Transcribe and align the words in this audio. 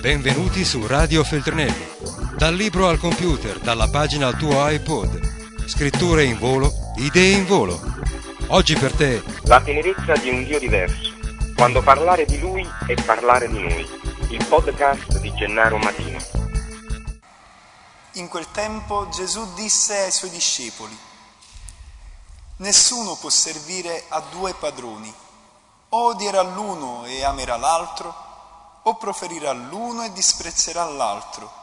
Benvenuti 0.00 0.64
su 0.64 0.86
Radio 0.86 1.22
Feltrinelli. 1.22 1.86
Dal 2.34 2.54
libro 2.54 2.88
al 2.88 2.98
computer, 2.98 3.58
dalla 3.58 3.86
pagina 3.90 4.28
al 4.28 4.36
tuo 4.38 4.66
iPod. 4.66 5.66
Scritture 5.66 6.24
in 6.24 6.38
volo, 6.38 6.72
idee 6.96 7.36
in 7.36 7.44
volo. 7.44 7.78
Oggi 8.46 8.76
per 8.76 8.94
te 8.94 9.22
La 9.42 9.60
tenerezza 9.60 10.14
di 10.14 10.30
un 10.30 10.44
Dio 10.44 10.58
diverso. 10.58 11.12
Quando 11.54 11.82
parlare 11.82 12.24
di 12.24 12.40
Lui 12.40 12.66
è 12.86 12.94
parlare 13.04 13.46
di 13.46 13.58
noi. 13.60 13.86
Il 14.30 14.42
podcast 14.46 15.18
di 15.18 15.34
Gennaro 15.34 15.76
Matino. 15.76 16.18
In 18.12 18.28
quel 18.28 18.50
tempo 18.52 19.06
Gesù 19.10 19.52
disse 19.52 19.98
ai 19.98 20.12
suoi 20.12 20.30
discepoli, 20.30 20.98
Nessuno 22.56 23.16
può 23.16 23.28
servire 23.28 24.04
a 24.08 24.22
due 24.30 24.54
padroni, 24.54 25.12
o 25.90 26.06
odierà 26.06 26.40
l'uno 26.40 27.04
e 27.04 27.22
amerà 27.22 27.58
l'altro, 27.58 28.28
o 28.82 28.96
proferirà 28.96 29.52
l'uno 29.52 30.04
e 30.04 30.12
disprezzerà 30.12 30.84
l'altro. 30.84 31.58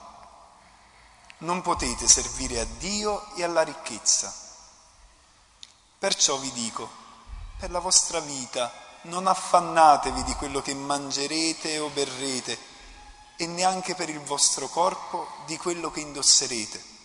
Non 1.39 1.61
potete 1.61 2.07
servire 2.07 2.59
a 2.59 2.65
Dio 2.65 3.33
e 3.35 3.43
alla 3.43 3.61
ricchezza. 3.61 4.33
Perciò 5.99 6.37
vi 6.37 6.51
dico, 6.51 6.89
per 7.57 7.71
la 7.71 7.79
vostra 7.79 8.19
vita 8.19 8.71
non 9.03 9.27
affannatevi 9.27 10.23
di 10.23 10.33
quello 10.35 10.61
che 10.61 10.73
mangerete 10.73 11.79
o 11.79 11.89
berrete 11.89 12.75
e 13.37 13.47
neanche 13.47 13.95
per 13.95 14.09
il 14.09 14.19
vostro 14.21 14.67
corpo 14.67 15.27
di 15.45 15.57
quello 15.57 15.91
che 15.91 15.99
indosserete. 15.99 16.95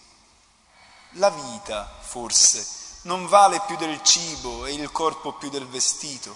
La 1.17 1.31
vita, 1.31 1.91
forse, 2.01 2.67
non 3.03 3.27
vale 3.27 3.61
più 3.67 3.77
del 3.77 4.03
cibo 4.03 4.65
e 4.65 4.73
il 4.73 4.91
corpo 4.91 5.33
più 5.35 5.51
del 5.51 5.67
vestito. 5.69 6.35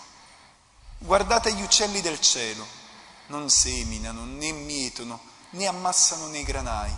Guardate 0.99 1.53
gli 1.55 1.63
uccelli 1.63 2.01
del 2.01 2.21
cielo, 2.21 2.67
non 3.27 3.49
seminano, 3.51 4.25
né 4.25 4.53
mietono, 4.53 5.21
né 5.51 5.67
ammassano 5.67 6.29
nei 6.29 6.45
granai. 6.45 6.95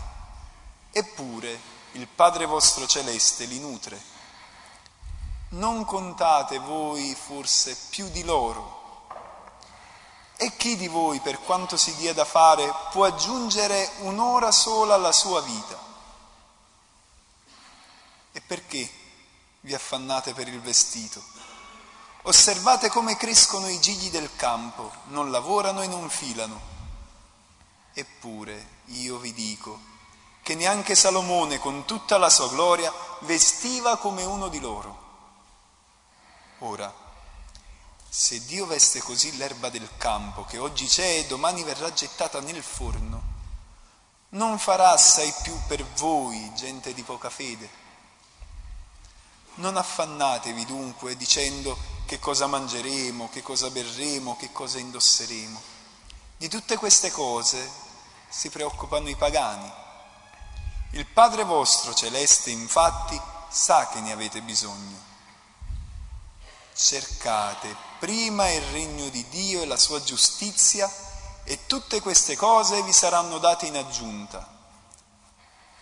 Eppure 0.90 1.76
il 1.92 2.06
Padre 2.06 2.46
vostro 2.46 2.86
celeste 2.86 3.44
li 3.44 3.58
nutre. 3.58 4.16
Non 5.50 5.84
contate 5.84 6.58
voi 6.58 7.14
forse 7.14 7.76
più 7.90 8.08
di 8.10 8.22
loro? 8.22 8.76
E 10.36 10.56
chi 10.56 10.76
di 10.76 10.86
voi, 10.86 11.18
per 11.20 11.40
quanto 11.40 11.76
si 11.76 11.94
dia 11.96 12.12
da 12.12 12.24
fare, 12.24 12.72
può 12.92 13.04
aggiungere 13.04 13.90
un'ora 14.00 14.52
sola 14.52 14.94
alla 14.94 15.12
sua 15.12 15.40
vita? 15.40 15.86
E 18.32 18.40
perché 18.42 18.88
vi 19.60 19.74
affannate 19.74 20.34
per 20.34 20.46
il 20.46 20.60
vestito? 20.60 21.37
Osservate 22.28 22.90
come 22.90 23.16
crescono 23.16 23.68
i 23.68 23.80
gigli 23.80 24.10
del 24.10 24.36
campo, 24.36 24.92
non 25.06 25.30
lavorano 25.30 25.80
e 25.80 25.86
non 25.86 26.10
filano. 26.10 26.60
Eppure 27.94 28.82
io 28.88 29.16
vi 29.16 29.32
dico 29.32 29.80
che 30.42 30.54
neanche 30.54 30.94
Salomone 30.94 31.58
con 31.58 31.86
tutta 31.86 32.18
la 32.18 32.28
sua 32.28 32.50
gloria 32.50 32.92
vestiva 33.20 33.96
come 33.96 34.24
uno 34.24 34.48
di 34.48 34.60
loro. 34.60 35.06
Ora, 36.58 36.94
se 38.06 38.44
Dio 38.44 38.66
veste 38.66 39.00
così 39.00 39.34
l'erba 39.38 39.70
del 39.70 39.88
campo 39.96 40.44
che 40.44 40.58
oggi 40.58 40.84
c'è 40.84 41.20
e 41.20 41.26
domani 41.26 41.62
verrà 41.62 41.90
gettata 41.94 42.40
nel 42.40 42.62
forno, 42.62 43.22
non 44.30 44.58
farà 44.58 44.90
assai 44.90 45.32
più 45.42 45.58
per 45.66 45.82
voi, 45.94 46.52
gente 46.54 46.92
di 46.92 47.02
poca 47.02 47.30
fede. 47.30 47.70
Non 49.54 49.78
affannatevi 49.78 50.66
dunque 50.66 51.16
dicendo 51.16 51.96
che 52.08 52.18
cosa 52.18 52.46
mangeremo, 52.46 53.28
che 53.28 53.42
cosa 53.42 53.68
berremo, 53.68 54.34
che 54.38 54.50
cosa 54.50 54.78
indosseremo. 54.78 55.60
Di 56.38 56.48
tutte 56.48 56.78
queste 56.78 57.10
cose 57.10 57.70
si 58.30 58.48
preoccupano 58.48 59.10
i 59.10 59.14
pagani. 59.14 59.70
Il 60.92 61.04
Padre 61.04 61.44
vostro 61.44 61.92
celeste 61.92 62.48
infatti 62.48 63.20
sa 63.50 63.88
che 63.88 64.00
ne 64.00 64.12
avete 64.12 64.40
bisogno. 64.40 64.96
Cercate 66.72 67.76
prima 67.98 68.48
il 68.48 68.62
regno 68.70 69.10
di 69.10 69.28
Dio 69.28 69.60
e 69.60 69.66
la 69.66 69.76
sua 69.76 70.02
giustizia 70.02 70.90
e 71.44 71.66
tutte 71.66 72.00
queste 72.00 72.36
cose 72.36 72.82
vi 72.84 72.92
saranno 72.94 73.36
date 73.36 73.66
in 73.66 73.76
aggiunta. 73.76 74.48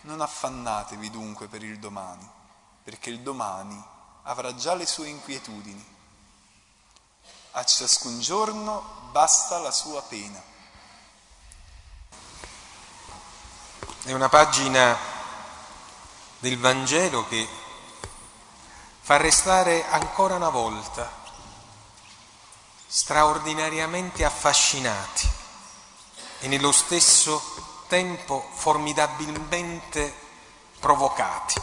Non 0.01 0.19
affannatevi 0.19 1.09
dunque 1.09 1.47
per 1.47 1.63
il 1.63 1.79
domani, 1.79 2.29
perché 2.83 3.11
il 3.11 3.21
domani 3.21 3.81
avrà 4.23 4.53
già 4.55 4.73
le 4.73 4.85
sue 4.85 5.07
inquietudini. 5.07 5.95
A 7.57 7.65
ciascun 7.65 8.19
giorno 8.19 8.83
basta 9.09 9.57
la 9.57 9.71
sua 9.71 10.03
pena. 10.03 10.39
È 14.03 14.11
una 14.13 14.29
pagina 14.29 14.95
del 16.37 16.59
Vangelo 16.59 17.27
che 17.27 17.49
fa 19.01 19.17
restare 19.17 19.87
ancora 19.89 20.35
una 20.35 20.49
volta 20.49 21.11
straordinariamente 22.85 24.23
affascinati 24.23 25.27
e 26.41 26.47
nello 26.47 26.71
stesso 26.71 27.41
tempo 27.87 28.51
formidabilmente 28.53 30.13
provocati 30.79 31.59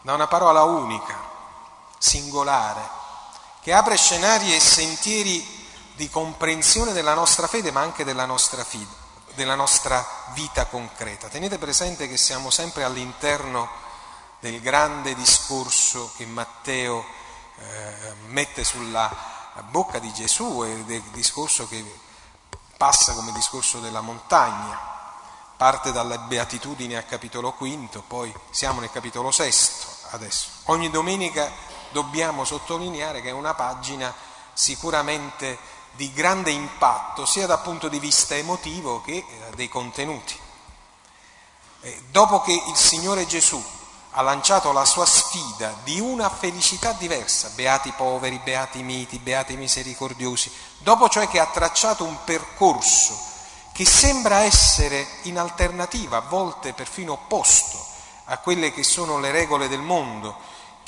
da 0.00 0.14
una 0.14 0.26
parola 0.26 0.62
unica, 0.62 1.22
singolare, 1.98 2.97
che 3.68 3.74
apre 3.74 3.98
scenari 3.98 4.54
e 4.54 4.60
sentieri 4.60 5.46
di 5.94 6.08
comprensione 6.08 6.94
della 6.94 7.12
nostra 7.12 7.46
fede, 7.46 7.70
ma 7.70 7.82
anche 7.82 8.02
della 8.02 8.24
nostra, 8.24 8.64
fide, 8.64 8.90
della 9.34 9.56
nostra 9.56 10.02
vita 10.32 10.64
concreta. 10.64 11.28
Tenete 11.28 11.58
presente 11.58 12.08
che 12.08 12.16
siamo 12.16 12.48
sempre 12.48 12.84
all'interno 12.84 13.68
del 14.40 14.62
grande 14.62 15.14
discorso 15.14 16.10
che 16.16 16.24
Matteo 16.24 17.04
eh, 17.58 18.14
mette 18.28 18.64
sulla 18.64 19.14
bocca 19.68 19.98
di 19.98 20.14
Gesù 20.14 20.64
e 20.64 20.84
del 20.84 21.02
discorso 21.12 21.68
che 21.68 21.84
passa 22.78 23.12
come 23.12 23.32
discorso 23.32 23.80
della 23.80 24.00
montagna. 24.00 24.80
Parte 25.58 25.92
dalle 25.92 26.16
beatitudini 26.20 26.96
a 26.96 27.02
capitolo 27.02 27.52
quinto, 27.52 28.00
poi 28.00 28.32
siamo 28.48 28.80
nel 28.80 28.90
capitolo 28.90 29.30
sesto 29.30 29.88
adesso. 30.12 30.48
Ogni 30.68 30.88
domenica 30.88 31.52
dobbiamo 31.90 32.44
sottolineare 32.44 33.20
che 33.20 33.28
è 33.28 33.32
una 33.32 33.54
pagina 33.54 34.14
sicuramente 34.52 35.58
di 35.92 36.12
grande 36.12 36.50
impatto, 36.50 37.26
sia 37.26 37.46
dal 37.46 37.60
punto 37.60 37.88
di 37.88 37.98
vista 37.98 38.34
emotivo 38.34 39.00
che 39.00 39.24
dei 39.54 39.68
contenuti. 39.68 40.38
E 41.80 42.02
dopo 42.10 42.40
che 42.40 42.52
il 42.52 42.76
Signore 42.76 43.26
Gesù 43.26 43.62
ha 44.12 44.22
lanciato 44.22 44.72
la 44.72 44.84
sua 44.84 45.06
sfida 45.06 45.76
di 45.84 46.00
una 46.00 46.28
felicità 46.28 46.92
diversa, 46.92 47.50
beati 47.50 47.92
poveri, 47.92 48.40
beati 48.42 48.82
miti, 48.82 49.18
beati 49.18 49.56
misericordiosi, 49.56 50.50
dopo 50.78 51.08
cioè 51.08 51.28
che 51.28 51.38
ha 51.38 51.46
tracciato 51.46 52.04
un 52.04 52.16
percorso 52.24 53.16
che 53.72 53.84
sembra 53.84 54.40
essere 54.40 55.06
in 55.22 55.38
alternativa, 55.38 56.16
a 56.16 56.22
volte 56.22 56.72
perfino 56.72 57.12
opposto 57.12 57.84
a 58.24 58.38
quelle 58.38 58.72
che 58.72 58.82
sono 58.82 59.20
le 59.20 59.30
regole 59.30 59.68
del 59.68 59.80
mondo, 59.80 60.36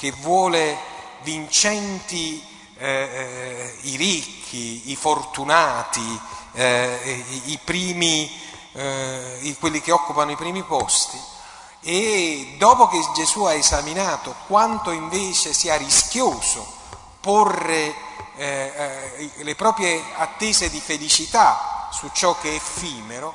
che 0.00 0.12
vuole 0.12 0.78
vincenti 1.24 2.42
eh, 2.78 2.86
eh, 2.88 3.76
i 3.82 3.96
ricchi, 3.96 4.90
i 4.90 4.96
fortunati, 4.96 6.20
eh, 6.54 7.22
i, 7.44 7.58
primi, 7.62 8.32
i, 8.72 9.56
quelli 9.60 9.82
che 9.82 9.92
occupano 9.92 10.30
i 10.30 10.36
primi 10.36 10.62
posti. 10.62 11.20
E 11.82 12.54
dopo 12.56 12.88
che 12.88 12.98
Gesù 13.14 13.42
ha 13.42 13.52
esaminato 13.52 14.34
quanto 14.46 14.90
invece 14.90 15.52
sia 15.52 15.76
rischioso 15.76 16.66
porre 17.20 18.08
le 18.40 19.54
proprie 19.54 20.02
attese 20.16 20.70
di 20.70 20.80
felicità 20.80 21.90
su 21.92 22.08
ciò 22.14 22.38
che 22.40 22.52
è 22.52 22.54
effimero, 22.54 23.34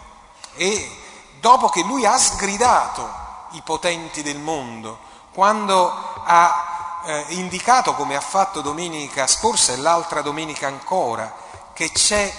e 0.55 0.97
dopo 1.39 1.69
che 1.69 1.83
lui 1.83 2.07
ha 2.07 2.17
sgridato 2.17 3.07
i 3.51 3.61
potenti 3.63 4.23
del 4.23 4.39
mondo, 4.39 5.13
quando 5.35 5.91
ha 6.23 7.01
eh, 7.03 7.25
indicato, 7.31 7.93
come 7.93 8.15
ha 8.15 8.21
fatto 8.21 8.61
domenica 8.61 9.27
scorsa 9.27 9.73
e 9.73 9.75
l'altra 9.75 10.21
domenica 10.21 10.67
ancora, 10.67 11.35
che 11.73 11.91
c'è 11.91 12.33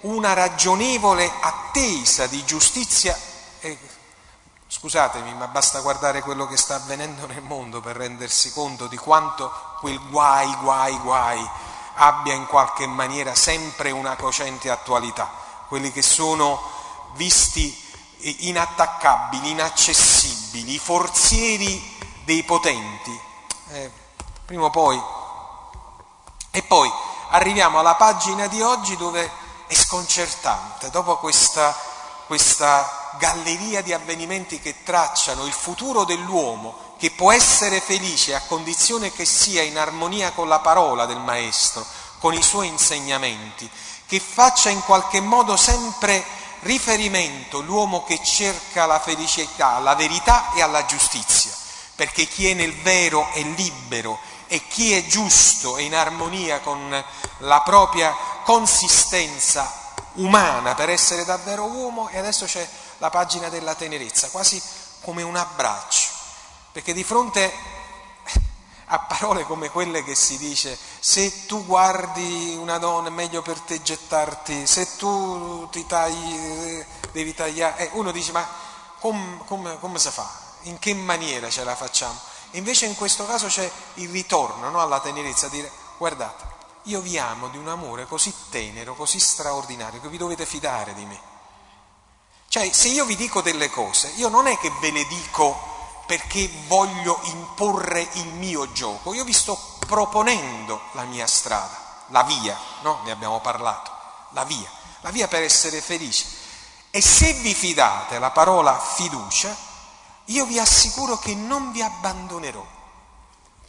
una 0.00 0.34
ragionevole 0.34 1.32
attesa 1.40 2.26
di 2.26 2.44
giustizia. 2.44 3.18
Eh, 3.60 3.78
scusatemi, 4.68 5.32
ma 5.32 5.46
basta 5.46 5.80
guardare 5.80 6.20
quello 6.20 6.46
che 6.46 6.58
sta 6.58 6.74
avvenendo 6.74 7.26
nel 7.26 7.40
mondo 7.40 7.80
per 7.80 7.96
rendersi 7.96 8.52
conto 8.52 8.86
di 8.86 8.98
quanto 8.98 9.50
quel 9.80 9.98
guai, 10.10 10.54
guai, 10.56 10.98
guai 10.98 11.50
abbia 11.94 12.34
in 12.34 12.44
qualche 12.46 12.86
maniera 12.86 13.34
sempre 13.34 13.90
una 13.92 14.14
cocente 14.16 14.68
attualità. 14.68 15.30
Quelli 15.68 15.90
che 15.90 16.02
sono 16.02 16.60
visti 17.14 17.74
inattaccabili, 18.18 19.52
inaccessibili, 19.52 20.78
forzieri 20.78 21.91
dei 22.24 22.42
potenti. 22.42 23.18
Eh, 23.70 23.90
prima 24.44 24.64
o 24.64 24.70
poi. 24.70 25.00
E 26.50 26.62
poi 26.62 26.90
arriviamo 27.30 27.78
alla 27.78 27.94
pagina 27.94 28.46
di 28.46 28.60
oggi 28.60 28.96
dove 28.96 29.30
è 29.66 29.74
sconcertante, 29.74 30.90
dopo 30.90 31.16
questa, 31.16 31.74
questa 32.26 33.14
galleria 33.18 33.80
di 33.80 33.92
avvenimenti 33.92 34.60
che 34.60 34.82
tracciano 34.82 35.46
il 35.46 35.52
futuro 35.52 36.04
dell'uomo, 36.04 36.94
che 36.98 37.10
può 37.10 37.32
essere 37.32 37.80
felice 37.80 38.34
a 38.34 38.42
condizione 38.42 39.12
che 39.12 39.24
sia 39.24 39.62
in 39.62 39.78
armonia 39.78 40.32
con 40.32 40.48
la 40.48 40.58
parola 40.58 41.06
del 41.06 41.18
Maestro, 41.18 41.84
con 42.18 42.34
i 42.34 42.42
suoi 42.42 42.68
insegnamenti, 42.68 43.68
che 44.06 44.20
faccia 44.20 44.68
in 44.68 44.82
qualche 44.82 45.20
modo 45.20 45.56
sempre 45.56 46.22
riferimento 46.60 47.60
l'uomo 47.60 48.04
che 48.04 48.22
cerca 48.22 48.86
la 48.86 49.00
felicità, 49.00 49.78
la 49.78 49.94
verità 49.94 50.52
e 50.52 50.62
alla 50.62 50.84
giustizia, 50.84 51.50
perché 51.94 52.26
chi 52.26 52.48
è 52.48 52.54
nel 52.54 52.74
vero 52.82 53.30
è 53.32 53.42
libero 53.42 54.18
e 54.46 54.66
chi 54.66 54.92
è 54.92 55.06
giusto 55.06 55.76
e 55.76 55.84
in 55.84 55.94
armonia 55.94 56.60
con 56.60 57.04
la 57.38 57.60
propria 57.62 58.14
consistenza 58.44 59.80
umana 60.14 60.74
per 60.74 60.90
essere 60.90 61.24
davvero 61.24 61.64
uomo. 61.64 62.08
E 62.08 62.18
adesso 62.18 62.44
c'è 62.44 62.66
la 62.98 63.10
pagina 63.10 63.48
della 63.48 63.74
tenerezza, 63.74 64.28
quasi 64.28 64.60
come 65.00 65.22
un 65.22 65.36
abbraccio, 65.36 66.08
perché 66.70 66.92
di 66.92 67.02
fronte 67.02 67.80
a 68.86 68.98
parole 68.98 69.44
come 69.44 69.70
quelle 69.70 70.04
che 70.04 70.14
si 70.14 70.36
dice 70.36 70.78
se 71.00 71.46
tu 71.46 71.64
guardi 71.64 72.54
una 72.58 72.76
donna 72.76 73.08
è 73.08 73.10
meglio 73.10 73.40
per 73.40 73.58
te 73.60 73.80
gettarti, 73.80 74.66
se 74.66 74.96
tu 74.96 75.66
ti 75.70 75.86
tagli 75.86 76.84
devi 77.10 77.34
tagliare, 77.34 77.78
eh, 77.78 77.90
uno 77.94 78.10
dice 78.12 78.32
ma 78.32 78.46
come, 79.00 79.38
come, 79.46 79.78
come 79.78 79.98
si 79.98 80.10
fa? 80.10 80.30
In 80.62 80.78
che 80.78 80.94
maniera 80.94 81.50
ce 81.50 81.64
la 81.64 81.74
facciamo? 81.74 82.18
Invece 82.52 82.86
in 82.86 82.94
questo 82.94 83.26
caso 83.26 83.46
c'è 83.46 83.70
il 83.94 84.10
ritorno 84.10 84.68
no, 84.70 84.80
alla 84.80 85.00
tenerezza, 85.00 85.48
dire 85.48 85.70
guardate, 85.96 86.44
io 86.84 87.00
vi 87.00 87.18
amo 87.18 87.48
di 87.48 87.56
un 87.56 87.68
amore 87.68 88.06
così 88.06 88.32
tenero, 88.50 88.94
così 88.94 89.18
straordinario, 89.18 90.00
che 90.00 90.08
vi 90.08 90.18
dovete 90.18 90.44
fidare 90.46 90.94
di 90.94 91.04
me. 91.04 91.20
Cioè, 92.48 92.70
se 92.72 92.88
io 92.88 93.04
vi 93.04 93.16
dico 93.16 93.40
delle 93.40 93.70
cose, 93.70 94.12
io 94.16 94.28
non 94.28 94.46
è 94.46 94.58
che 94.58 94.70
ve 94.80 94.90
le 94.90 95.06
dico 95.06 95.70
perché 96.06 96.50
voglio 96.66 97.18
imporre 97.22 98.06
il 98.12 98.26
mio 98.34 98.70
gioco, 98.72 99.14
io 99.14 99.24
vi 99.24 99.32
sto 99.32 99.58
proponendo 99.86 100.80
la 100.92 101.04
mia 101.04 101.26
strada, 101.26 102.04
la 102.08 102.22
via, 102.24 102.58
no? 102.82 103.00
Ne 103.04 103.10
abbiamo 103.10 103.40
parlato, 103.40 103.90
la 104.30 104.44
via, 104.44 104.68
la 105.00 105.10
via 105.10 105.28
per 105.28 105.42
essere 105.42 105.80
felici. 105.80 106.26
E 106.90 107.00
se 107.00 107.32
vi 107.34 107.54
fidate, 107.54 108.18
la 108.18 108.30
parola 108.30 108.78
fiducia, 108.78 109.56
io 110.26 110.46
vi 110.46 110.58
assicuro 110.58 111.18
che 111.18 111.34
non 111.34 111.72
vi 111.72 111.82
abbandonerò. 111.82 112.64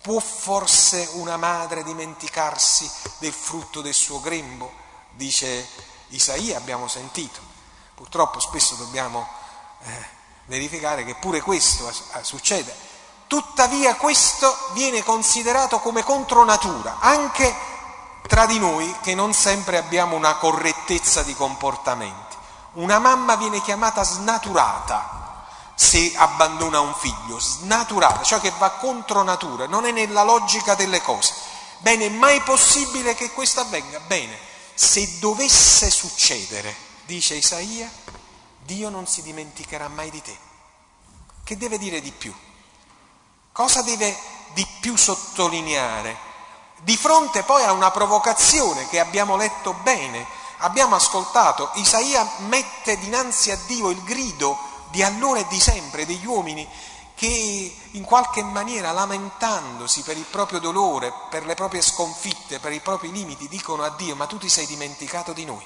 Può 0.02 0.20
forse 0.20 1.10
una 1.14 1.38
madre 1.38 1.84
dimenticarsi 1.84 2.90
del 3.20 3.34
frutto 3.34 3.82
del 3.82 3.94
suo 3.94 4.20
grembo? 4.20 4.72
Dice 5.12 5.68
Isaia, 6.10 6.58
abbiamo 6.58 6.88
sentito. 6.88 7.40
Purtroppo 7.96 8.40
spesso 8.40 8.76
dobbiamo 8.76 9.28
eh, 9.84 10.08
verificare 10.46 11.06
che 11.06 11.16
pure 11.16 11.42
questo 11.42 11.92
succede. 12.22 12.76
Tuttavia 13.28 13.96
questo 13.96 14.56
viene 14.74 15.04
considerato 15.04 15.80
come 15.80 16.04
contronatura, 16.04 16.98
anche 17.00 17.56
tra 18.28 18.46
di 18.46 18.60
noi 18.60 18.94
che 19.02 19.16
non 19.16 19.34
sempre 19.34 19.78
abbiamo 19.78 20.16
una 20.16 20.36
correttezza 20.36 21.24
di 21.24 21.34
comportamenti. 21.34 22.36
Una 22.74 23.00
mamma 23.00 23.36
viene 23.36 23.62
chiamata 23.62 24.04
snaturata 24.04 25.23
se 25.75 26.14
abbandona 26.16 26.80
un 26.80 26.94
figlio, 26.94 27.40
snaturata, 27.40 28.24
cioè 28.24 28.40
che 28.40 28.54
va 28.58 28.72
contro 28.72 29.24
natura, 29.24 29.66
non 29.66 29.86
è 29.86 29.92
nella 29.92 30.24
logica 30.24 30.75
delle 30.75 31.02
cose. 31.02 31.34
Bene, 31.80 32.06
è 32.06 32.10
mai 32.10 32.42
possibile 32.42 33.16
che 33.16 33.31
questo 33.31 33.62
avvenga? 33.62 34.00
Bene, 34.02 34.38
se 34.74 35.20
dovesse 35.20 35.90
succedere, 35.90 36.75
dice 37.06 37.36
Isaia, 37.36 37.92
Dio 38.64 38.90
non 38.90 39.06
si 39.08 39.22
dimenticherà 39.22 39.88
mai 39.90 40.10
di 40.10 40.22
te. 40.22 40.38
Che 41.44 41.58
deve 41.58 41.78
dire 41.78 42.02
di 42.02 42.12
più? 42.12 42.34
Cosa 43.52 43.81
deve 43.81 44.18
di 44.54 44.66
più 44.80 44.96
sottolineare? 44.96 46.31
Di 46.81 46.96
fronte 46.96 47.44
poi 47.44 47.64
a 47.64 47.72
una 47.72 47.92
provocazione 47.92 48.88
che 48.88 49.00
abbiamo 49.00 49.36
letto 49.36 49.74
bene, 49.74 50.26
abbiamo 50.60 50.96
ascoltato, 50.96 51.72
Isaia 51.76 52.28
mette 52.48 52.98
dinanzi 52.98 53.52
a 53.52 53.58
Dio 53.66 53.90
il 53.90 54.02
grido 54.04 54.72
di 54.94 55.01
allora 55.01 55.40
e 55.40 55.48
di 55.48 55.60
sempre, 55.60 56.06
degli 56.06 56.24
uomini 56.24 56.69
che 57.16 57.75
in 57.92 58.04
qualche 58.04 58.44
maniera 58.44 58.92
lamentandosi 58.92 60.04
per 60.04 60.18
il 60.18 60.25
proprio 60.25 60.60
dolore, 60.60 61.12
per 61.31 61.48
le 61.48 61.56
proprie 61.56 61.81
sconfitte, 61.81 62.60
per 62.60 62.72
i 62.72 62.80
propri 62.80 63.12
limiti, 63.12 63.48
dicono 63.48 63.81
a 63.81 63.90
Dio, 63.90 64.16
ma 64.16 64.28
tu 64.28 64.38
ti 64.38 64.50
sei 64.50 64.68
dimenticato 64.68 65.34
di 65.34 65.45
noi. 65.45 65.66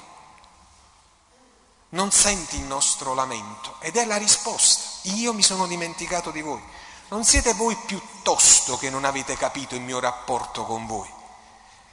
Non 1.90 2.10
senti 2.10 2.56
il 2.56 2.62
nostro 2.62 3.12
lamento 3.12 3.74
ed 3.80 3.98
è 3.98 4.06
la 4.06 4.16
risposta, 4.16 5.10
io 5.10 5.34
mi 5.34 5.42
sono 5.42 5.66
dimenticato 5.66 6.30
di 6.30 6.40
voi. 6.40 6.62
Non 7.08 7.22
siete 7.22 7.52
voi 7.52 7.76
piuttosto 7.84 8.78
che 8.78 8.88
non 8.88 9.04
avete 9.04 9.36
capito 9.36 9.74
il 9.74 9.82
mio 9.82 10.00
rapporto 10.00 10.64
con 10.64 10.86
voi. 10.86 11.10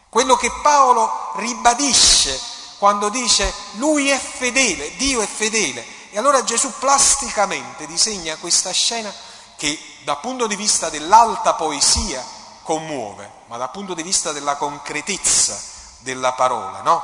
Quello 0.07 0.37
che 0.37 0.49
Paolo 0.61 1.33
ribadisce 1.35 2.39
quando 2.77 3.09
dice 3.09 3.53
lui 3.73 4.07
è 4.07 4.17
fedele, 4.17 4.95
Dio 4.95 5.19
è 5.19 5.27
fedele, 5.27 5.94
e 6.15 6.17
allora 6.17 6.45
Gesù 6.45 6.71
plasticamente 6.79 7.85
disegna 7.85 8.37
questa 8.37 8.71
scena 8.71 9.13
che 9.57 9.77
dal 10.05 10.21
punto 10.21 10.47
di 10.47 10.55
vista 10.55 10.89
dell'alta 10.89 11.55
poesia 11.55 12.23
commuove, 12.63 13.29
ma 13.47 13.57
dal 13.57 13.69
punto 13.69 13.93
di 13.93 14.01
vista 14.01 14.31
della 14.31 14.55
concretezza 14.55 15.61
della 15.97 16.31
parola, 16.31 16.79
no? 16.83 17.03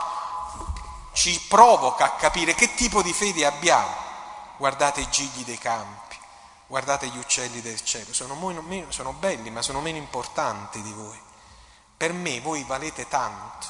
Ci 1.12 1.38
provoca 1.50 2.06
a 2.06 2.12
capire 2.12 2.56
che 2.56 2.74
tipo 2.74 3.02
di 3.02 3.12
fede 3.12 3.46
abbiamo. 3.46 3.94
Guardate 4.56 5.02
i 5.02 5.10
gigli 5.10 5.44
dei 5.44 5.57
campi, 5.57 6.16
guardate 6.68 7.07
gli 7.07 7.18
uccelli 7.18 7.60
del 7.60 7.84
cielo, 7.84 8.14
sono, 8.14 8.34
meno, 8.36 8.92
sono 8.92 9.12
belli 9.12 9.50
ma 9.50 9.62
sono 9.62 9.81
meno 9.81 9.98
importanti 9.98 10.81
di 10.81 10.94
voi. 10.94 11.22
Per 11.98 12.14
me 12.14 12.40
voi 12.40 12.64
valete 12.64 13.10
tanto. 13.10 13.68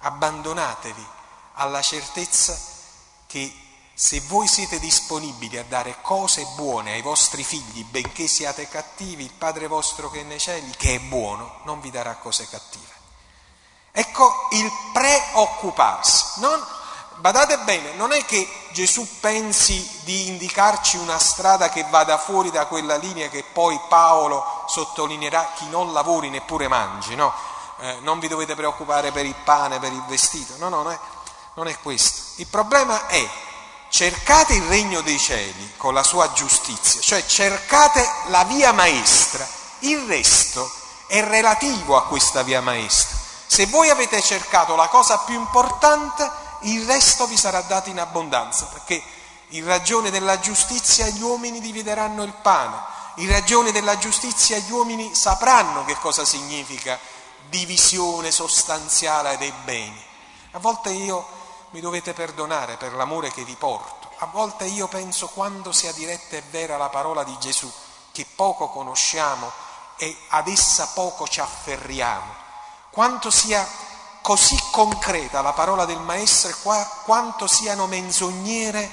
Abbandonatevi 0.00 1.06
alla 1.54 1.82
certezza 1.82 2.58
che 3.28 3.60
se 3.98 4.20
voi 4.26 4.46
siete 4.46 4.78
disponibili 4.78 5.56
a 5.56 5.64
dare 5.64 5.96
cose 6.02 6.46
buone 6.54 6.92
ai 6.92 7.00
vostri 7.00 7.42
figli, 7.42 7.82
benché 7.82 8.26
siate 8.26 8.68
cattivi, 8.68 9.24
il 9.24 9.32
Padre 9.32 9.68
vostro 9.68 10.10
che 10.10 10.20
è 10.20 10.22
nei 10.22 10.38
cieli, 10.38 10.70
che 10.76 10.96
è 10.96 10.98
buono, 10.98 11.60
non 11.64 11.80
vi 11.80 11.90
darà 11.90 12.14
cose 12.16 12.46
cattive. 12.46 12.92
Ecco 13.92 14.48
il 14.50 14.70
preoccuparsi. 14.92 16.40
Non, 16.40 16.62
badate 17.14 17.56
bene, 17.60 17.94
non 17.94 18.12
è 18.12 18.22
che 18.26 18.46
Gesù 18.72 19.18
pensi 19.18 20.02
di 20.04 20.28
indicarci 20.28 20.98
una 20.98 21.18
strada 21.18 21.70
che 21.70 21.86
vada 21.88 22.18
fuori 22.18 22.50
da 22.50 22.66
quella 22.66 22.96
linea 22.96 23.30
che 23.30 23.44
poi 23.50 23.80
Paolo 23.88 24.44
sottolineerà 24.66 25.52
chi 25.56 25.70
non 25.70 25.94
lavori 25.94 26.28
neppure 26.28 26.68
mangi, 26.68 27.14
no? 27.14 27.32
Eh, 27.78 28.00
non 28.00 28.18
vi 28.18 28.28
dovete 28.28 28.54
preoccupare 28.54 29.10
per 29.10 29.24
il 29.24 29.36
pane, 29.36 29.78
per 29.78 29.92
il 29.92 30.04
vestito, 30.04 30.52
no, 30.58 30.68
no, 30.68 30.82
non 30.82 30.92
è, 30.92 30.98
non 31.54 31.66
è 31.66 31.78
questo. 31.80 32.42
Il 32.42 32.46
problema 32.48 33.06
è 33.06 33.26
cercate 33.88 34.54
il 34.54 34.62
regno 34.62 35.00
dei 35.00 35.18
cieli 35.18 35.72
con 35.76 35.94
la 35.94 36.02
sua 36.02 36.32
giustizia, 36.32 37.00
cioè 37.00 37.24
cercate 37.24 38.06
la 38.26 38.44
via 38.44 38.72
maestra, 38.72 39.46
il 39.80 40.06
resto 40.06 40.70
è 41.06 41.22
relativo 41.22 41.96
a 41.96 42.04
questa 42.04 42.42
via 42.42 42.60
maestra. 42.60 43.16
Se 43.46 43.66
voi 43.66 43.90
avete 43.90 44.20
cercato 44.20 44.74
la 44.74 44.88
cosa 44.88 45.18
più 45.18 45.34
importante, 45.34 46.28
il 46.62 46.84
resto 46.84 47.26
vi 47.26 47.36
sarà 47.36 47.60
dato 47.60 47.88
in 47.88 48.00
abbondanza, 48.00 48.66
perché 48.66 49.02
in 49.50 49.64
ragione 49.64 50.10
della 50.10 50.40
giustizia 50.40 51.06
gli 51.08 51.22
uomini 51.22 51.60
divideranno 51.60 52.24
il 52.24 52.34
pane, 52.42 52.76
in 53.16 53.30
ragione 53.30 53.72
della 53.72 53.96
giustizia 53.98 54.58
gli 54.58 54.70
uomini 54.70 55.14
sapranno 55.14 55.84
che 55.84 55.96
cosa 55.98 56.24
significa 56.24 56.98
divisione 57.48 58.30
sostanziale 58.30 59.38
dei 59.38 59.52
beni. 59.64 60.04
A 60.52 60.58
volte 60.58 60.90
io 60.90 61.26
mi 61.76 61.82
dovete 61.82 62.14
perdonare 62.14 62.78
per 62.78 62.94
l'amore 62.94 63.30
che 63.30 63.44
vi 63.44 63.54
porto. 63.54 64.08
A 64.20 64.26
volte 64.32 64.64
io 64.64 64.88
penso 64.88 65.28
quando 65.28 65.72
sia 65.72 65.92
diretta 65.92 66.34
e 66.36 66.42
vera 66.48 66.78
la 66.78 66.88
parola 66.88 67.22
di 67.22 67.36
Gesù, 67.38 67.70
che 68.12 68.26
poco 68.34 68.70
conosciamo 68.70 69.52
e 69.98 70.16
ad 70.28 70.48
essa 70.48 70.88
poco 70.94 71.28
ci 71.28 71.40
afferriamo, 71.40 72.34
quanto 72.90 73.30
sia 73.30 73.68
così 74.22 74.58
concreta 74.70 75.42
la 75.42 75.52
parola 75.52 75.84
del 75.84 75.98
Maestro 75.98 76.48
e 76.48 76.86
quanto 77.04 77.46
siano 77.46 77.86
menzognere 77.86 78.90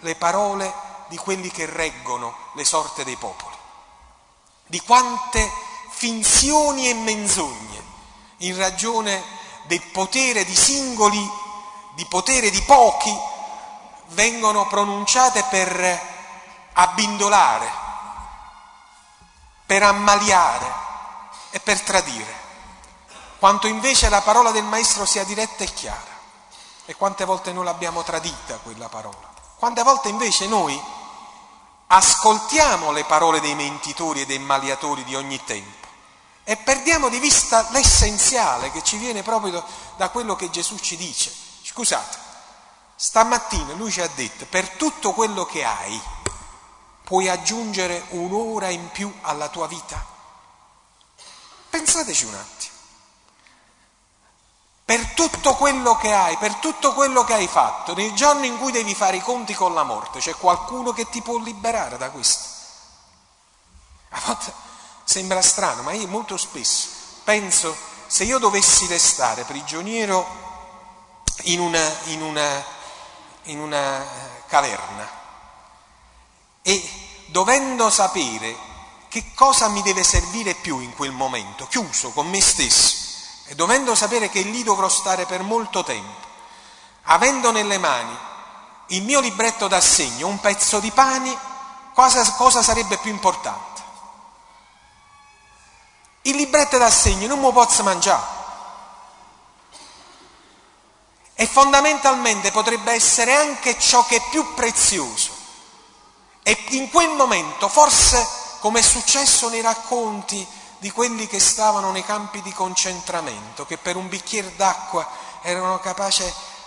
le 0.00 0.16
parole 0.16 0.74
di 1.06 1.16
quelli 1.18 1.52
che 1.52 1.66
reggono 1.66 2.36
le 2.54 2.64
sorte 2.64 3.04
dei 3.04 3.16
popoli, 3.16 3.54
di 4.66 4.80
quante 4.80 5.48
finzioni 5.90 6.88
e 6.88 6.94
menzogne 6.94 7.82
in 8.38 8.56
ragione 8.56 9.22
del 9.66 9.82
potere 9.92 10.44
di 10.44 10.56
singoli 10.56 11.46
di 11.98 12.06
potere 12.06 12.50
di 12.50 12.62
pochi 12.62 13.12
vengono 14.10 14.68
pronunciate 14.68 15.42
per 15.50 16.00
abbindolare, 16.74 17.68
per 19.66 19.82
ammaliare 19.82 20.72
e 21.50 21.58
per 21.58 21.80
tradire, 21.80 22.32
quanto 23.40 23.66
invece 23.66 24.08
la 24.10 24.22
parola 24.22 24.52
del 24.52 24.62
Maestro 24.62 25.04
sia 25.06 25.24
diretta 25.24 25.64
e 25.64 25.74
chiara. 25.74 26.16
E 26.84 26.94
quante 26.94 27.24
volte 27.24 27.52
noi 27.52 27.64
l'abbiamo 27.64 28.04
tradita 28.04 28.60
quella 28.62 28.88
parola. 28.88 29.28
Quante 29.56 29.82
volte 29.82 30.08
invece 30.08 30.46
noi 30.46 30.80
ascoltiamo 31.88 32.92
le 32.92 33.02
parole 33.06 33.40
dei 33.40 33.56
mentitori 33.56 34.20
e 34.20 34.26
dei 34.26 34.38
maliatori 34.38 35.02
di 35.02 35.16
ogni 35.16 35.42
tempo 35.42 35.86
e 36.44 36.56
perdiamo 36.56 37.08
di 37.08 37.18
vista 37.18 37.66
l'essenziale 37.72 38.70
che 38.70 38.84
ci 38.84 38.98
viene 38.98 39.24
proprio 39.24 39.64
da 39.96 40.10
quello 40.10 40.36
che 40.36 40.48
Gesù 40.48 40.78
ci 40.78 40.96
dice. 40.96 41.46
Scusate, 41.78 42.18
stamattina 42.96 43.74
lui 43.74 43.92
ci 43.92 44.00
ha 44.00 44.08
detto, 44.08 44.46
per 44.46 44.68
tutto 44.70 45.12
quello 45.12 45.46
che 45.46 45.62
hai, 45.62 46.02
puoi 47.04 47.28
aggiungere 47.28 48.04
un'ora 48.08 48.68
in 48.68 48.90
più 48.90 49.16
alla 49.20 49.48
tua 49.48 49.68
vita? 49.68 50.04
Pensateci 51.70 52.24
un 52.24 52.34
attimo 52.34 52.76
per 54.84 55.12
tutto 55.12 55.54
quello 55.54 55.96
che 55.96 56.12
hai, 56.12 56.36
per 56.38 56.56
tutto 56.56 56.94
quello 56.94 57.22
che 57.22 57.34
hai 57.34 57.46
fatto, 57.46 57.94
nel 57.94 58.12
giorno 58.12 58.44
in 58.44 58.58
cui 58.58 58.72
devi 58.72 58.96
fare 58.96 59.18
i 59.18 59.22
conti 59.22 59.54
con 59.54 59.72
la 59.72 59.84
morte, 59.84 60.18
c'è 60.18 60.34
qualcuno 60.34 60.92
che 60.92 61.08
ti 61.08 61.22
può 61.22 61.38
liberare 61.38 61.96
da 61.96 62.10
questo. 62.10 62.48
A 64.08 64.20
volte 64.24 64.52
sembra 65.04 65.40
strano, 65.42 65.82
ma 65.82 65.92
io 65.92 66.08
molto 66.08 66.36
spesso 66.36 66.88
penso, 67.22 67.76
se 68.08 68.24
io 68.24 68.38
dovessi 68.38 68.86
restare 68.88 69.44
prigioniero 69.44 70.47
in 71.42 71.60
una, 71.60 71.96
in 72.04 72.22
una, 72.22 72.64
in 73.44 73.58
una 73.60 74.06
caverna 74.46 75.18
e 76.62 76.90
dovendo 77.26 77.88
sapere 77.90 78.56
che 79.08 79.32
cosa 79.34 79.68
mi 79.68 79.80
deve 79.82 80.04
servire 80.04 80.54
più 80.54 80.80
in 80.80 80.94
quel 80.94 81.12
momento, 81.12 81.66
chiuso 81.66 82.10
con 82.10 82.28
me 82.28 82.40
stesso, 82.42 82.96
e 83.46 83.54
dovendo 83.54 83.94
sapere 83.94 84.28
che 84.28 84.42
lì 84.42 84.62
dovrò 84.62 84.88
stare 84.88 85.24
per 85.24 85.42
molto 85.42 85.82
tempo, 85.82 86.26
avendo 87.04 87.50
nelle 87.50 87.78
mani 87.78 88.16
il 88.88 89.02
mio 89.02 89.20
libretto 89.20 89.66
d'assegno, 89.66 90.26
un 90.26 90.40
pezzo 90.40 90.78
di 90.78 90.90
pane, 90.90 91.36
cosa, 91.94 92.34
cosa 92.34 92.62
sarebbe 92.62 92.98
più 92.98 93.10
importante? 93.10 93.82
Il 96.22 96.36
libretto 96.36 96.76
d'assegno 96.76 97.26
non 97.26 97.40
mi 97.40 97.50
posso 97.52 97.82
mangiare. 97.82 98.37
E 101.40 101.46
fondamentalmente 101.46 102.50
potrebbe 102.50 102.90
essere 102.90 103.32
anche 103.32 103.78
ciò 103.78 104.04
che 104.04 104.16
è 104.16 104.22
più 104.28 104.54
prezioso. 104.54 105.30
E 106.42 106.64
in 106.70 106.90
quel 106.90 107.10
momento, 107.10 107.68
forse 107.68 108.26
come 108.58 108.80
è 108.80 108.82
successo 108.82 109.48
nei 109.48 109.60
racconti 109.60 110.44
di 110.78 110.90
quelli 110.90 111.28
che 111.28 111.38
stavano 111.38 111.92
nei 111.92 112.04
campi 112.04 112.42
di 112.42 112.52
concentramento, 112.52 113.66
che 113.66 113.78
per 113.78 113.94
un 113.94 114.08
bicchiere 114.08 114.56
d'acqua 114.56 115.08
erano 115.42 115.78
capaci 115.78 116.24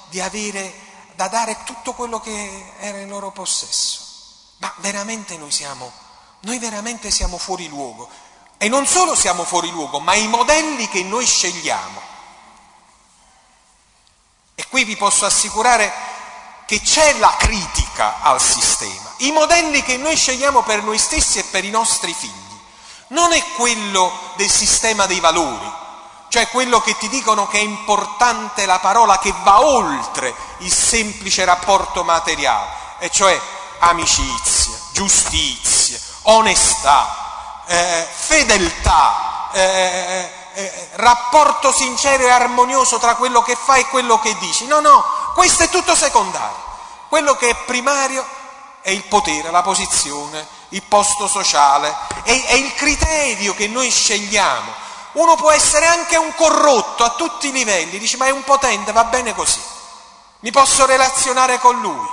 di 0.07 0.21
avere, 0.21 0.73
da 1.15 1.27
dare 1.27 1.57
tutto 1.65 1.91
quello 1.91 2.21
che 2.21 2.71
era 2.79 2.99
in 2.99 3.09
loro 3.09 3.31
possesso. 3.31 3.99
Ma 4.59 4.73
veramente 4.77 5.35
noi 5.35 5.51
siamo, 5.51 5.91
noi 6.43 6.59
veramente 6.59 7.11
siamo 7.11 7.37
fuori 7.37 7.67
luogo. 7.67 8.07
E 8.57 8.69
non 8.69 8.87
solo 8.87 9.15
siamo 9.15 9.43
fuori 9.43 9.69
luogo, 9.69 9.99
ma 9.99 10.15
i 10.15 10.29
modelli 10.29 10.87
che 10.87 11.03
noi 11.03 11.25
scegliamo. 11.25 12.11
Qui 14.71 14.85
vi 14.85 14.95
posso 14.95 15.25
assicurare 15.25 15.91
che 16.65 16.79
c'è 16.79 17.17
la 17.17 17.35
critica 17.37 18.21
al 18.21 18.39
sistema. 18.39 19.11
I 19.17 19.31
modelli 19.33 19.83
che 19.83 19.97
noi 19.97 20.15
scegliamo 20.15 20.63
per 20.63 20.81
noi 20.81 20.97
stessi 20.97 21.39
e 21.39 21.43
per 21.43 21.65
i 21.65 21.69
nostri 21.69 22.13
figli 22.13 22.59
non 23.07 23.33
è 23.33 23.43
quello 23.57 24.09
del 24.37 24.49
sistema 24.49 25.05
dei 25.07 25.19
valori, 25.19 25.69
cioè 26.29 26.47
quello 26.47 26.79
che 26.79 26.95
ti 26.97 27.09
dicono 27.09 27.47
che 27.47 27.57
è 27.57 27.61
importante 27.61 28.65
la 28.65 28.79
parola 28.79 29.19
che 29.19 29.33
va 29.43 29.59
oltre 29.59 30.33
il 30.59 30.71
semplice 30.71 31.43
rapporto 31.43 32.05
materiale, 32.05 32.69
e 32.99 33.09
cioè 33.09 33.37
amicizia, 33.79 34.79
giustizia, 34.93 35.99
onestà, 36.21 37.63
eh, 37.65 38.07
fedeltà, 38.09 39.49
eh, 39.51 40.40
eh, 40.53 40.89
rapporto 40.93 41.71
sincero 41.71 42.23
e 42.23 42.29
armonioso 42.29 42.97
tra 42.99 43.15
quello 43.15 43.41
che 43.41 43.55
fai 43.55 43.81
e 43.81 43.87
quello 43.87 44.19
che 44.19 44.35
dici. 44.37 44.65
No, 44.65 44.79
no, 44.79 45.03
questo 45.33 45.63
è 45.63 45.69
tutto 45.69 45.95
secondario. 45.95 46.69
Quello 47.09 47.35
che 47.35 47.49
è 47.49 47.55
primario 47.65 48.25
è 48.81 48.89
il 48.89 49.03
potere, 49.03 49.51
la 49.51 49.61
posizione, 49.61 50.45
il 50.69 50.83
posto 50.83 51.27
sociale, 51.27 51.95
è, 52.23 52.45
è 52.45 52.53
il 52.53 52.73
criterio 52.73 53.53
che 53.53 53.67
noi 53.67 53.89
scegliamo. 53.89 54.89
Uno 55.13 55.35
può 55.35 55.51
essere 55.51 55.85
anche 55.85 56.15
un 56.15 56.33
corrotto 56.35 57.03
a 57.03 57.11
tutti 57.11 57.49
i 57.49 57.51
livelli, 57.51 57.99
dice 57.99 58.17
ma 58.17 58.27
è 58.27 58.31
un 58.31 58.43
potente, 58.43 58.93
va 58.93 59.03
bene 59.03 59.35
così, 59.35 59.61
mi 60.39 60.51
posso 60.51 60.85
relazionare 60.85 61.59
con 61.59 61.79
lui, 61.81 62.09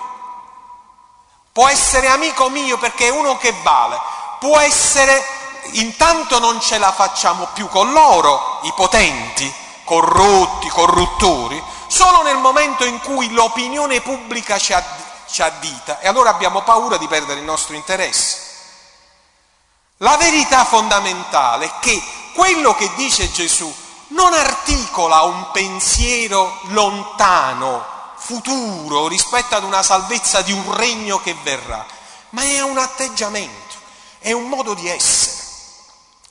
può 1.53 1.69
essere 1.69 2.09
amico 2.09 2.49
mio 2.49 2.77
perché 2.77 3.07
è 3.07 3.11
uno 3.11 3.37
che 3.39 3.55
vale, 3.63 4.01
può 4.41 4.59
essere, 4.59 5.25
intanto 5.73 6.39
non 6.39 6.61
ce 6.61 6.79
la 6.79 6.93
facciamo 6.93 7.49
più 7.53 7.69
con 7.69 7.93
loro, 7.93 8.61
i 8.63 8.73
potenti, 8.75 9.53
corrotti, 9.85 10.69
corruttori, 10.69 11.63
solo 11.87 12.23
nel 12.23 12.37
momento 12.37 12.85
in 12.85 13.01
cui 13.01 13.31
l'opinione 13.31 14.01
pubblica 14.01 14.59
ci, 14.59 14.73
addita 15.43 16.01
e 16.01 16.09
allora 16.09 16.31
abbiamo 16.31 16.63
paura 16.63 16.97
di 16.97 17.09
perdere 17.09 17.41
il 17.41 17.47
nostro 17.47 17.75
interesse. 17.75 18.47
La 19.99 20.17
verità 20.17 20.65
fondamentale 20.65 21.67
è 21.67 21.73
che 21.81 22.01
quello 22.35 22.75
che 22.75 22.91
dice 22.95 23.33
Gesù 23.33 23.75
non 24.09 24.33
articola 24.33 25.23
un 25.23 25.51
pensiero 25.51 26.61
lontano, 26.65 27.85
futuro, 28.17 29.09
rispetto 29.09 29.57
ad 29.57 29.65
una 29.65 29.83
salvezza 29.83 30.43
di 30.43 30.53
un 30.53 30.75
regno 30.75 31.21
che 31.21 31.35
verrà, 31.43 31.85
ma 32.31 32.43
è 32.43 32.61
un 32.61 32.79
atteggiamento, 32.79 33.75
è 34.19 34.33
un 34.33 34.49
modo 34.49 34.75
di 34.75 34.89
essere. 34.89 35.38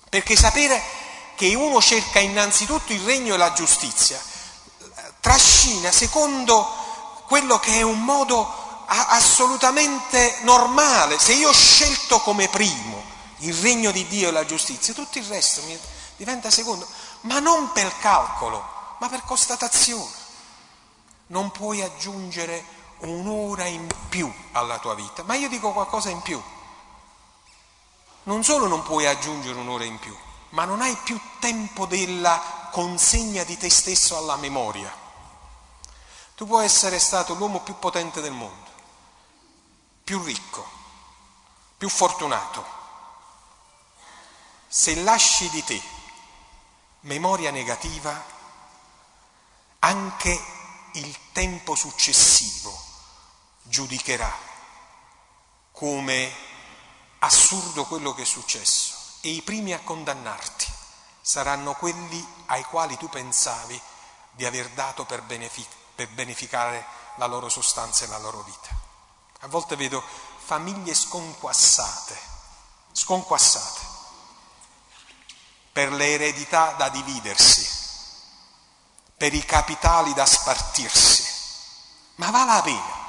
Perché 0.09 0.35
sapere 0.35 0.81
che 1.35 1.53
uno 1.53 1.81
cerca 1.81 2.19
innanzitutto 2.19 2.93
il 2.93 3.01
regno 3.01 3.35
e 3.35 3.37
la 3.37 3.53
giustizia 3.53 4.19
trascina 5.19 5.91
secondo 5.91 6.65
quello 7.25 7.59
che 7.59 7.73
è 7.73 7.81
un 7.81 8.01
modo 8.01 8.49
assolutamente 8.87 10.37
normale. 10.41 11.19
Se 11.19 11.33
io 11.33 11.49
ho 11.49 11.53
scelto 11.53 12.21
come 12.21 12.47
primo 12.47 13.03
il 13.39 13.53
regno 13.55 13.91
di 13.91 14.07
Dio 14.07 14.29
e 14.29 14.31
la 14.31 14.45
giustizia, 14.45 14.93
tutto 14.93 15.17
il 15.17 15.25
resto 15.25 15.61
diventa 16.15 16.49
secondo, 16.49 16.87
ma 17.21 17.39
non 17.39 17.71
per 17.73 17.91
calcolo, 17.99 18.65
ma 18.99 19.09
per 19.09 19.23
constatazione. 19.25 20.25
Non 21.27 21.51
puoi 21.51 21.81
aggiungere 21.81 22.63
un'ora 22.99 23.65
in 23.65 23.87
più 24.07 24.31
alla 24.53 24.79
tua 24.79 24.95
vita, 24.95 25.23
ma 25.23 25.35
io 25.35 25.49
dico 25.49 25.73
qualcosa 25.73 26.09
in 26.09 26.21
più. 26.21 26.41
Non 28.27 28.43
solo 28.43 28.67
non 28.67 28.83
puoi 28.83 29.05
aggiungere 29.05 29.57
un'ora 29.57 29.85
in 29.85 29.99
più, 29.99 30.13
ma 30.49 30.65
non 30.65 30.81
hai 30.81 30.93
più 30.97 31.17
tempo 31.39 31.85
della 31.85 32.69
consegna 32.71 33.45
di 33.45 33.57
te 33.57 33.69
stesso 33.69 34.17
alla 34.17 34.35
memoria. 34.35 34.93
Tu 36.35 36.45
puoi 36.45 36.65
essere 36.65 36.99
stato 36.99 37.35
l'uomo 37.35 37.61
più 37.61 37.79
potente 37.79 38.19
del 38.19 38.33
mondo, 38.33 38.69
più 40.03 40.21
ricco, 40.23 40.69
più 41.77 41.87
fortunato, 41.87 42.65
se 44.67 44.95
lasci 44.95 45.49
di 45.49 45.63
te 45.63 45.81
memoria 47.01 47.49
negativa, 47.49 48.25
anche 49.79 50.45
il 50.95 51.17
tempo 51.31 51.75
successivo 51.75 52.77
giudicherà 53.63 54.35
come 55.71 56.56
assurdo 57.19 57.85
quello 57.85 58.13
che 58.13 58.23
è 58.23 58.25
successo 58.25 58.95
e 59.21 59.29
i 59.29 59.41
primi 59.41 59.73
a 59.73 59.79
condannarti 59.79 60.65
saranno 61.21 61.73
quelli 61.73 62.25
ai 62.47 62.63
quali 62.63 62.97
tu 62.97 63.09
pensavi 63.09 63.79
di 64.31 64.45
aver 64.45 64.69
dato 64.69 65.05
per, 65.05 65.23
benefic- 65.23 65.75
per 65.95 66.07
beneficare 66.09 66.85
la 67.15 67.25
loro 67.25 67.49
sostanza 67.49 68.05
e 68.05 68.07
la 68.07 68.19
loro 68.19 68.41
vita. 68.43 68.69
A 69.41 69.47
volte 69.47 69.75
vedo 69.75 70.01
famiglie 70.37 70.93
sconquassate, 70.93 72.17
sconquassate, 72.91 73.81
per 75.71 75.91
le 75.91 76.13
eredità 76.13 76.71
da 76.77 76.89
dividersi, 76.89 77.67
per 79.17 79.33
i 79.33 79.43
capitali 79.43 80.13
da 80.13 80.25
spartirsi. 80.25 81.25
Ma 82.15 82.31
vale 82.31 82.53
la 82.53 82.61
pena. 82.61 83.05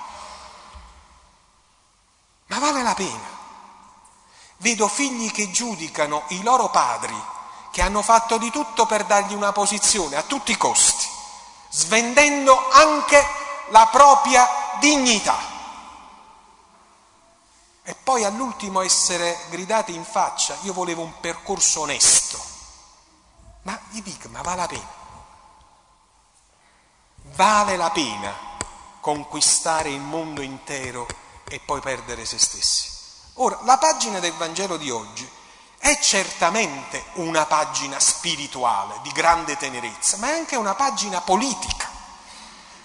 Ma 2.47 2.59
vale 2.59 2.83
la 2.83 2.95
pena. 2.95 3.38
Vedo 4.59 4.88
figli 4.88 5.31
che 5.31 5.50
giudicano 5.50 6.25
i 6.29 6.43
loro 6.43 6.69
padri, 6.69 7.17
che 7.71 7.81
hanno 7.81 8.03
fatto 8.03 8.38
di 8.38 8.50
tutto 8.50 8.87
per 8.87 9.05
dargli 9.05 9.35
una 9.35 9.53
posizione 9.53 10.17
a 10.17 10.23
tutti 10.23 10.53
i 10.53 10.57
costi, 10.57 11.07
svendendo 11.69 12.69
anche 12.71 13.25
la 13.69 13.87
propria 13.87 14.49
dignità. 14.81 15.38
E 17.83 17.95
poi 17.95 18.25
all'ultimo 18.25 18.83
essere 18.83 19.38
gridati 19.49 19.95
in 19.95 20.05
faccia, 20.05 20.57
io 20.62 20.73
volevo 20.73 21.03
un 21.03 21.21
percorso 21.21 21.83
onesto. 21.83 22.38
Ma 23.62 23.79
gli 23.91 24.03
dico, 24.03 24.29
ma 24.29 24.43
vale 24.43 24.57
la 24.57 24.67
pena? 24.67 24.97
Vale 27.35 27.77
la 27.77 27.91
pena 27.91 28.35
conquistare 29.00 29.91
il 29.91 30.00
mondo 30.00 30.43
intero 30.43 31.07
e 31.49 31.61
poi 31.61 31.81
perdere 31.81 32.25
se 32.25 32.38
stessi. 32.38 32.98
Ora, 33.40 33.59
la 33.62 33.78
pagina 33.78 34.18
del 34.18 34.33
Vangelo 34.33 34.76
di 34.76 34.90
oggi 34.90 35.28
è 35.78 35.97
certamente 36.00 37.04
una 37.14 37.47
pagina 37.47 38.00
spirituale 38.00 38.99
di 39.02 39.12
grande 39.12 39.57
tenerezza, 39.57 40.16
ma 40.16 40.28
è 40.28 40.38
anche 40.38 40.57
una 40.57 40.75
pagina 40.75 41.21
politica, 41.21 41.88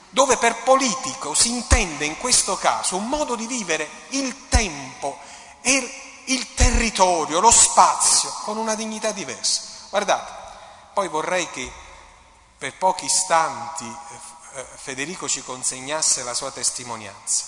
dove 0.09 0.37
per 0.37 0.61
politico 0.61 1.33
si 1.33 1.49
intende 1.49 2.05
in 2.05 2.19
questo 2.19 2.55
caso 2.55 2.95
un 2.95 3.07
modo 3.07 3.35
di 3.35 3.47
vivere 3.47 3.89
il 4.09 4.47
tempo 4.47 5.17
e 5.61 6.21
il 6.25 6.53
territorio, 6.53 7.39
lo 7.39 7.51
spazio, 7.51 8.31
con 8.43 8.57
una 8.57 8.75
dignità 8.75 9.11
diversa. 9.11 9.61
Guardate, 9.89 10.31
poi 10.93 11.07
vorrei 11.07 11.49
che 11.49 11.71
per 12.59 12.77
pochi 12.77 13.05
istanti 13.05 13.85
eh, 14.53 14.65
Federico 14.75 15.27
ci 15.27 15.43
consegnasse 15.43 16.21
la 16.21 16.35
sua 16.35 16.51
testimonianza, 16.51 17.45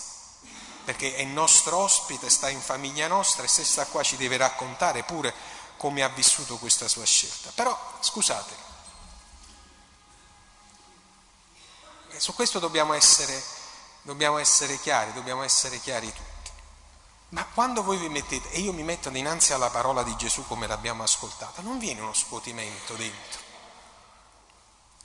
perché 0.85 1.15
è 1.15 1.23
nostro 1.23 1.77
ospite, 1.77 2.29
sta 2.29 2.47
in 2.49 2.61
famiglia 2.61 3.07
nostra 3.07 3.43
e 3.43 3.47
se 3.47 3.65
sta 3.65 3.85
qua 3.87 4.03
ci 4.03 4.15
deve 4.15 4.37
raccontare 4.37 5.03
pure 5.03 5.33
come 5.77 6.03
ha 6.03 6.07
vissuto 6.09 6.57
questa 6.57 6.87
sua 6.87 7.05
scelta. 7.05 7.51
Però, 7.53 7.77
scusate, 7.99 8.55
su 12.17 12.33
questo 12.33 12.59
dobbiamo 12.59 12.93
essere, 12.93 13.43
dobbiamo 14.03 14.37
essere 14.37 14.79
chiari, 14.79 15.11
dobbiamo 15.13 15.43
essere 15.43 15.79
chiari 15.81 16.13
tutti. 16.13 16.51
Ma 17.29 17.43
quando 17.45 17.83
voi 17.83 17.97
vi 17.97 18.07
mettete, 18.07 18.51
e 18.51 18.59
io 18.59 18.71
mi 18.71 18.83
metto 18.83 19.09
dinanzi 19.09 19.51
alla 19.51 19.69
parola 19.69 20.03
di 20.03 20.15
Gesù 20.15 20.45
come 20.47 20.67
l'abbiamo 20.67 21.03
ascoltata, 21.03 21.61
non 21.61 21.79
viene 21.79 22.01
uno 22.01 22.13
scuotimento 22.13 22.93
dentro. 22.93 23.41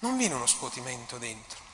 Non 0.00 0.16
viene 0.16 0.34
uno 0.34 0.46
scuotimento 0.46 1.18
dentro. 1.18 1.69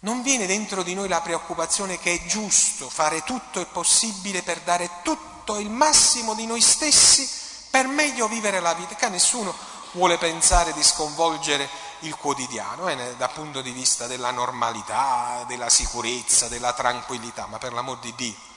Non 0.00 0.22
viene 0.22 0.46
dentro 0.46 0.82
di 0.82 0.94
noi 0.94 1.08
la 1.08 1.20
preoccupazione 1.20 1.98
che 1.98 2.14
è 2.14 2.26
giusto 2.26 2.88
fare 2.88 3.22
tutto 3.24 3.60
il 3.60 3.66
possibile 3.66 4.42
per 4.42 4.60
dare 4.60 4.88
tutto 5.02 5.58
il 5.58 5.70
massimo 5.70 6.34
di 6.34 6.46
noi 6.46 6.60
stessi 6.60 7.28
per 7.70 7.86
meglio 7.86 8.28
vivere 8.28 8.60
la 8.60 8.74
vita, 8.74 8.94
che 8.94 9.08
nessuno 9.08 9.54
vuole 9.92 10.18
pensare 10.18 10.72
di 10.72 10.82
sconvolgere 10.82 11.68
il 12.00 12.14
quotidiano 12.14 12.88
eh, 12.88 13.14
dal 13.16 13.32
punto 13.32 13.60
di 13.60 13.72
vista 13.72 14.06
della 14.06 14.30
normalità, 14.30 15.44
della 15.48 15.68
sicurezza, 15.68 16.48
della 16.48 16.72
tranquillità, 16.72 17.46
ma 17.46 17.58
per 17.58 17.72
l'amor 17.72 17.98
di 17.98 18.14
Dio 18.14 18.48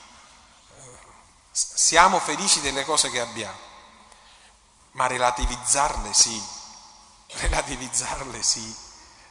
siamo 1.52 2.18
felici 2.18 2.60
delle 2.60 2.84
cose 2.84 3.10
che 3.10 3.20
abbiamo, 3.20 3.58
ma 4.92 5.06
relativizzarle 5.06 6.12
sì, 6.14 6.42
relativizzarle 7.28 8.42
sì, 8.42 8.74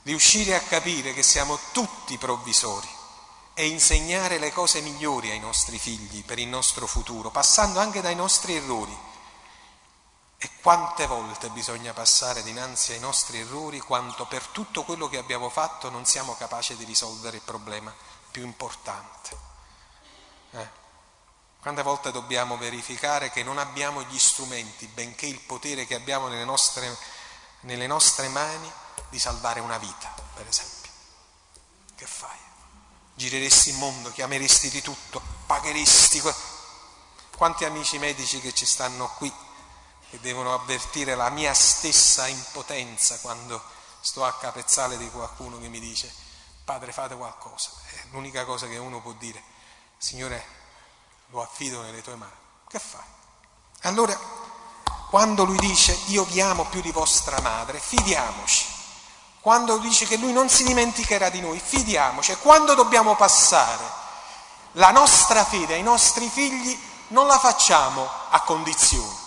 riuscire 0.03 0.55
a 0.55 0.62
capire 0.62 1.13
che 1.13 1.24
siamo 1.24 1.60
tutti 1.72 2.17
provvisori 2.17 2.89
e 3.53 3.67
insegnare 3.67 4.39
le 4.39 4.51
cose 4.51 4.81
migliori 4.81 5.29
ai 5.29 5.39
nostri 5.39 5.77
figli 5.77 6.24
per 6.24 6.39
il 6.39 6.48
nostro 6.48 6.88
futuro, 6.88 7.29
passando 7.29 7.79
anche 7.79 8.01
dai 8.01 8.15
nostri 8.15 8.55
errori. 8.55 8.98
E 10.38 10.50
quante 10.62 11.05
volte 11.05 11.50
bisogna 11.50 11.93
passare 11.93 12.41
dinanzi 12.41 12.93
ai 12.93 13.00
nostri 13.00 13.39
errori 13.39 13.79
quanto 13.79 14.25
per 14.25 14.43
tutto 14.48 14.84
quello 14.84 15.08
che 15.08 15.20
abbiamo 15.20 15.50
fatto 15.50 15.91
non 15.91 16.05
siamo 16.05 16.36
capaci 16.36 16.75
di 16.75 16.84
risolvere 16.84 17.38
il 17.38 17.43
problema 17.43 17.93
più 18.31 18.43
importante. 18.43 19.38
Eh? 20.51 20.79
Quante 21.62 21.84
volte 21.84 22.12
dobbiamo 22.12 22.58
verificare 22.58 23.29
che 23.29 23.43
non 23.43 23.60
abbiamo 23.60 24.01
gli 24.01 24.17
strumenti, 24.17 24.88
benché 24.88 25.27
il 25.27 25.41
potere 25.41 25.86
che 25.86 25.93
abbiamo 25.93 26.27
nelle 26.27 26.46
nostre, 26.46 26.98
nelle 27.62 27.86
nostre 27.86 28.27
mani, 28.29 28.72
di 29.12 29.20
salvare 29.20 29.60
una 29.60 29.77
vita, 29.77 30.12
per 30.34 30.48
esempio. 30.48 30.89
Che 31.96 32.06
fai? 32.08 32.38
Gireresti 33.13 33.70
il 33.70 33.75
mondo, 33.75 34.12
chiameresti 34.12 34.70
di 34.70 34.82
tutto, 34.82 35.22
pagheresti. 35.46 36.24
Quanti 37.35 37.66
amici 37.66 38.00
medici 38.00 38.40
che 38.40 38.53
ci 38.53 38.66
stanno 38.66 39.07
qui, 39.18 39.31
che 40.09 40.20
devono 40.20 40.53
avvertire 40.53 41.14
la 41.14 41.29
mia 41.29 41.53
stessa 41.53 42.27
impotenza 42.27 43.20
quando 43.20 43.62
sto 44.00 44.25
a 44.25 44.33
capezzale 44.33 44.98
di 44.98 45.09
qualcuno 45.12 45.59
che 45.59 45.68
mi 45.68 45.79
dice, 45.79 46.12
padre 46.64 46.92
fate 46.92 47.16
qualcosa. 47.16 47.70
È 47.85 48.05
l'unica 48.12 48.46
cosa 48.46 48.68
che 48.68 48.77
uno 48.77 49.01
può 49.01 49.12
dire, 49.14 49.44
Signore 49.98 50.44
lo 51.27 51.42
affido 51.42 51.81
nelle 51.81 52.01
tue 52.01 52.16
mani. 52.16 52.31
Che 52.68 52.79
fai? 52.79 53.05
Allora, 53.81 54.18
quando 55.09 55.44
lui 55.44 55.57
dice 55.57 55.92
io 56.07 56.24
vi 56.24 56.40
amo 56.40 56.66
più 56.66 56.81
di 56.81 56.92
vostra 56.92 57.40
madre, 57.42 57.79
fidiamoci. 57.79 58.80
Quando 59.42 59.77
dice 59.77 60.06
che 60.06 60.18
lui 60.18 60.32
non 60.32 60.50
si 60.50 60.64
dimenticherà 60.64 61.30
di 61.30 61.42
noi, 61.42 61.60
fidiamoci. 61.60 62.36
Quando 62.36 62.75
dobbiamo 62.75 63.16
passare 63.16 63.84
la 64.74 64.92
nostra 64.92 65.44
fede 65.44 65.74
ai 65.74 65.82
nostri 65.82 66.30
figli, 66.30 66.80
non 67.08 67.25
la 67.25 67.40
facciamo 67.40 68.08
a 68.30 68.40
condizioni. 68.42 69.18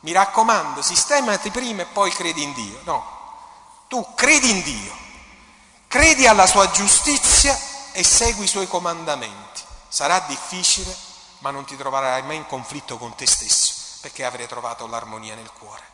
Mi 0.00 0.12
raccomando, 0.12 0.80
sistemati 0.80 1.50
prima 1.50 1.82
e 1.82 1.86
poi 1.86 2.10
credi 2.10 2.42
in 2.42 2.54
Dio. 2.54 2.80
No, 2.84 3.04
tu 3.86 4.14
credi 4.14 4.50
in 4.50 4.62
Dio, 4.62 4.96
credi 5.88 6.26
alla 6.26 6.46
sua 6.46 6.70
giustizia 6.70 7.58
e 7.92 8.02
segui 8.02 8.44
i 8.44 8.48
suoi 8.48 8.66
comandamenti. 8.66 9.60
Sarà 9.88 10.20
difficile, 10.26 10.96
ma 11.40 11.50
non 11.50 11.66
ti 11.66 11.76
troverai 11.76 12.22
mai 12.22 12.36
in 12.36 12.46
conflitto 12.46 12.96
con 12.96 13.14
te 13.14 13.26
stesso, 13.26 13.74
perché 14.00 14.24
avrai 14.24 14.48
trovato 14.48 14.86
l'armonia 14.86 15.34
nel 15.34 15.50
cuore. 15.52 15.84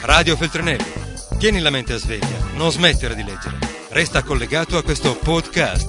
Radio 0.00 0.36
Feltrinelli. 0.36 1.07
Tieni 1.38 1.60
la 1.60 1.70
mente 1.70 1.96
sveglia, 1.98 2.36
non 2.54 2.72
smettere 2.72 3.14
di 3.14 3.22
leggere. 3.22 3.58
Resta 3.90 4.24
collegato 4.24 4.76
a 4.76 4.82
questo 4.82 5.16
podcast. 5.16 5.86